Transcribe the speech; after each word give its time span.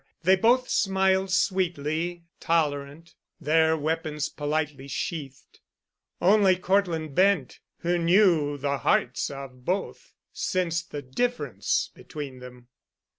They 0.23 0.35
both 0.35 0.67
smiled, 0.67 1.29
sweetly 1.29 2.23
tolerant, 2.39 3.13
their 3.39 3.77
weapons 3.77 4.29
politely 4.29 4.87
sheathed. 4.87 5.59
Only 6.19 6.55
Cortland 6.55 7.13
Bent, 7.13 7.59
who 7.81 7.99
knew 7.99 8.57
the 8.57 8.79
hearts 8.79 9.29
of 9.29 9.63
both, 9.63 10.13
sensed 10.33 10.89
the 10.89 11.03
difference 11.03 11.91
between 11.93 12.39
them. 12.39 12.69